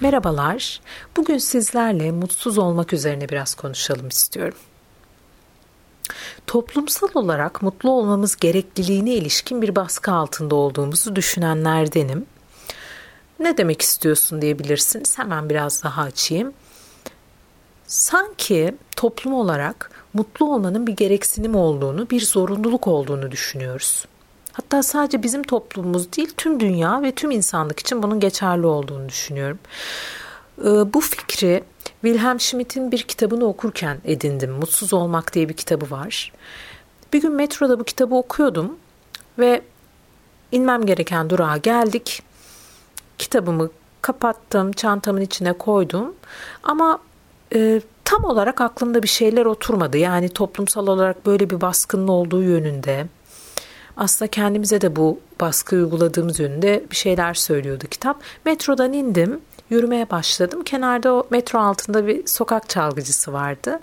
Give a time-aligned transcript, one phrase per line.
[0.00, 0.80] Merhabalar.
[1.16, 4.58] Bugün sizlerle mutsuz olmak üzerine biraz konuşalım istiyorum.
[6.46, 12.26] Toplumsal olarak mutlu olmamız gerekliliğine ilişkin bir baskı altında olduğumuzu düşünenlerdenim.
[13.40, 15.18] Ne demek istiyorsun diyebilirsiniz.
[15.18, 16.52] Hemen biraz daha açayım.
[17.86, 24.04] Sanki toplum olarak mutlu olmanın bir gereksinim olduğunu, bir zorunluluk olduğunu düşünüyoruz.
[24.56, 29.58] Hatta sadece bizim toplumumuz değil tüm dünya ve tüm insanlık için bunun geçerli olduğunu düşünüyorum.
[30.58, 31.64] Ee, bu fikri
[32.02, 34.50] Wilhelm Schmidt'in bir kitabını okurken edindim.
[34.52, 36.32] Mutsuz Olmak diye bir kitabı var.
[37.12, 38.76] Bir gün metroda bu kitabı okuyordum
[39.38, 39.62] ve
[40.52, 42.22] inmem gereken durağa geldik.
[43.18, 43.70] Kitabımı
[44.02, 46.14] kapattım, çantamın içine koydum.
[46.62, 46.98] Ama
[47.54, 49.98] e, tam olarak aklımda bir şeyler oturmadı.
[49.98, 53.06] Yani toplumsal olarak böyle bir baskının olduğu yönünde
[53.96, 58.20] aslında kendimize de bu baskı uyguladığımız yönünde bir şeyler söylüyordu kitap.
[58.44, 60.64] Metrodan indim, yürümeye başladım.
[60.64, 63.80] Kenarda o metro altında bir sokak çalgıcısı vardı.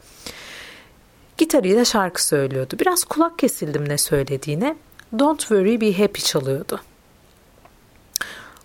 [1.38, 2.76] Gitarıyla şarkı söylüyordu.
[2.80, 4.76] Biraz kulak kesildim ne söylediğine.
[5.20, 6.80] Don't worry be happy çalıyordu.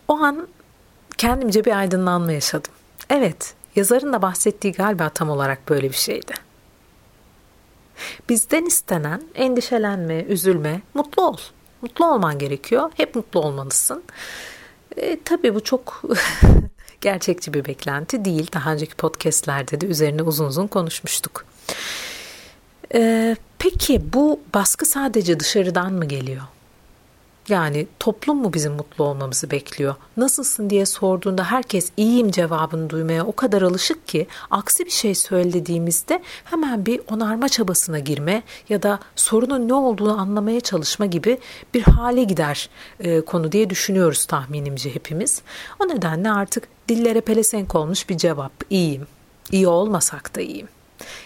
[0.09, 0.49] O an
[1.19, 2.73] kendimce bir aydınlanma yaşadım.
[3.11, 6.48] Evet, yazarın da bahsettiği galiba tam olarak böyle bir şeydi.
[8.29, 11.37] Bizden istenen endişelenme, üzülme, mutlu ol.
[11.83, 12.91] Mutlu olman gerekiyor.
[12.95, 14.03] Hep mutlu olmalısın.
[14.97, 16.03] E, tabii bu çok
[17.01, 18.51] gerçekçi bir beklenti değil.
[18.55, 21.45] Daha önceki podcastlerde de üzerine uzun uzun konuşmuştuk.
[22.95, 26.43] E, peki bu baskı sadece dışarıdan mı geliyor?
[27.49, 29.95] Yani toplum mu bizim mutlu olmamızı bekliyor?
[30.17, 36.23] Nasılsın diye sorduğunda herkes iyiyim cevabını duymaya o kadar alışık ki aksi bir şey söylediğimizde
[36.45, 41.39] hemen bir onarma çabasına girme ya da sorunun ne olduğunu anlamaya çalışma gibi
[41.75, 45.43] bir hale gider e, konu diye düşünüyoruz tahminimce hepimiz.
[45.81, 49.07] O nedenle artık dillere pelesenk olmuş bir cevap iyiyim.
[49.53, 50.69] İyi olmasak da iyiyim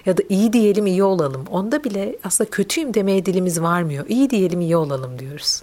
[0.06, 1.44] ya da iyi diyelim iyi olalım.
[1.50, 4.06] Onda bile aslında kötüyüm demeye dilimiz varmıyor.
[4.08, 5.62] İyi diyelim iyi olalım diyoruz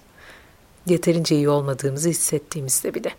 [0.86, 3.14] yeterince iyi olmadığımızı hissettiğimizde bile.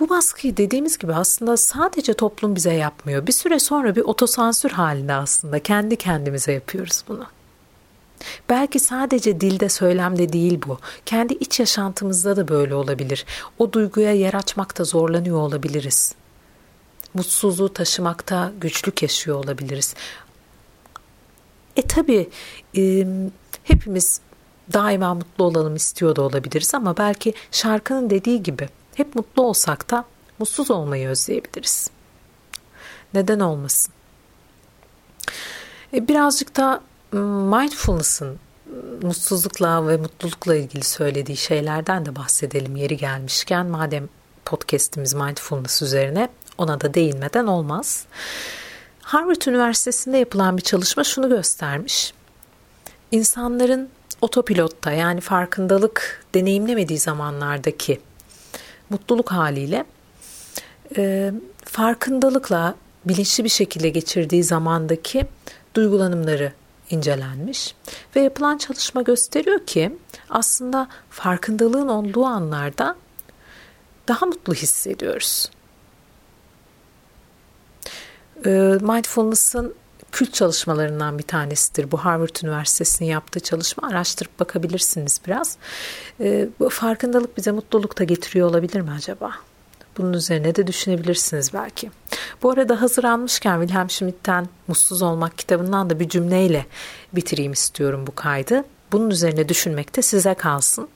[0.00, 3.26] Bu baskıyı dediğimiz gibi aslında sadece toplum bize yapmıyor.
[3.26, 7.26] Bir süre sonra bir otosansür halinde aslında kendi kendimize yapıyoruz bunu.
[8.48, 10.78] Belki sadece dilde söylemde değil bu.
[11.06, 13.26] Kendi iç yaşantımızda da böyle olabilir.
[13.58, 16.14] O duyguya yer açmakta zorlanıyor olabiliriz.
[17.14, 19.94] Mutsuzluğu taşımakta güçlük yaşıyor olabiliriz.
[21.76, 22.28] E tabi
[22.76, 23.06] e,
[23.64, 24.20] hepimiz
[24.72, 30.04] daima mutlu olalım istiyor da olabiliriz ama belki şarkının dediği gibi hep mutlu olsak da
[30.38, 31.90] mutsuz olmayı özleyebiliriz.
[33.14, 33.94] Neden olmasın?
[35.94, 36.80] E, birazcık da
[37.12, 38.38] mindfulness'ın
[39.02, 44.08] mutsuzlukla ve mutlulukla ilgili söylediği şeylerden de bahsedelim yeri gelmişken madem
[44.44, 46.28] podcast'imiz mindfulness üzerine
[46.58, 48.06] ona da değinmeden olmaz.
[49.02, 52.14] Harvard Üniversitesi'nde yapılan bir çalışma şunu göstermiş.
[53.10, 53.88] İnsanların
[54.20, 58.00] otopilotta yani farkındalık deneyimlemediği zamanlardaki
[58.90, 59.84] mutluluk haliyle
[60.96, 61.32] e,
[61.64, 62.74] farkındalıkla
[63.04, 65.26] bilinçli bir şekilde geçirdiği zamandaki
[65.74, 66.52] duygulanımları
[66.90, 67.74] incelenmiş
[68.16, 69.96] ve yapılan çalışma gösteriyor ki
[70.30, 72.96] aslında farkındalığın olduğu anlarda
[74.08, 75.50] daha mutlu hissediyoruz.
[78.46, 79.74] E, mindfulness'ın
[80.12, 81.90] kült çalışmalarından bir tanesidir.
[81.90, 83.88] Bu Harvard Üniversitesi'nin yaptığı çalışma.
[83.88, 85.56] Araştırıp bakabilirsiniz biraz.
[86.20, 89.32] E, bu farkındalık bize mutluluk da getiriyor olabilir mi acaba?
[89.98, 91.90] Bunun üzerine de düşünebilirsiniz belki.
[92.42, 96.66] Bu arada hazır almışken Wilhelm Schmidt'ten Mutsuz Olmak kitabından da bir cümleyle
[97.12, 98.64] bitireyim istiyorum bu kaydı.
[98.92, 100.88] Bunun üzerine düşünmek de size kalsın.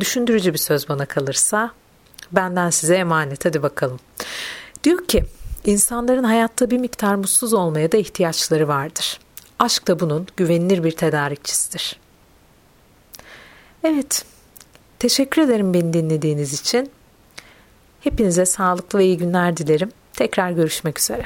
[0.00, 1.70] Düşündürücü bir söz bana kalırsa
[2.32, 4.00] benden size emanet hadi bakalım.
[4.84, 5.24] Diyor ki
[5.64, 9.20] İnsanların hayatta bir miktar mutsuz olmaya da ihtiyaçları vardır.
[9.58, 11.96] Aşk da bunun güvenilir bir tedarikçisidir.
[13.84, 14.24] Evet,
[14.98, 16.90] teşekkür ederim beni dinlediğiniz için.
[18.00, 19.92] Hepinize sağlıklı ve iyi günler dilerim.
[20.12, 21.22] Tekrar görüşmek üzere.